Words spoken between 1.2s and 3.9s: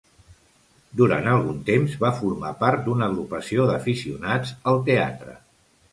algun temps va formar part d'una agrupació